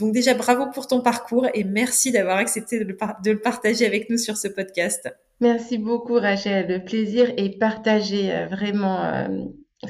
[0.00, 4.18] Donc déjà, bravo pour ton parcours et merci d'avoir accepté de le, partager avec nous
[4.18, 5.08] sur ce podcast.
[5.40, 9.28] Merci beaucoup Rachel, le plaisir est partagé, euh, vraiment, euh,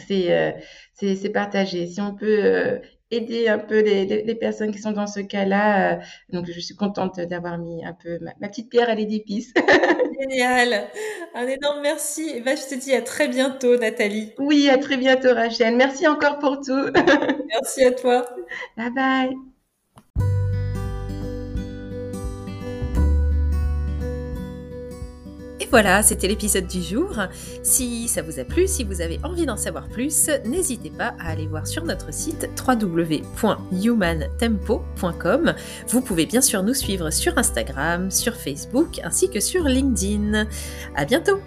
[0.06, 0.54] c'est
[0.94, 1.86] c'est partagé.
[1.86, 2.80] Si on peut
[3.10, 5.94] aider un peu les, les, personnes qui sont dans ce cas-là.
[5.94, 6.00] Euh,
[6.30, 9.52] donc, je suis contente d'avoir mis un peu ma, petite pierre à l'édifice.
[10.20, 10.88] Génial.
[11.34, 12.30] Un énorme merci.
[12.34, 14.32] Et ben, je te dis à très bientôt, Nathalie.
[14.38, 15.76] Oui, à très bientôt, Rachel.
[15.76, 16.90] Merci encore pour tout.
[17.48, 18.26] merci à toi.
[18.76, 19.49] Bye bye.
[25.70, 27.16] Voilà, c'était l'épisode du jour.
[27.62, 31.30] Si ça vous a plu, si vous avez envie d'en savoir plus, n'hésitez pas à
[31.30, 35.54] aller voir sur notre site www.humantempo.com.
[35.88, 40.46] Vous pouvez bien sûr nous suivre sur Instagram, sur Facebook ainsi que sur LinkedIn.
[40.96, 41.38] À bientôt!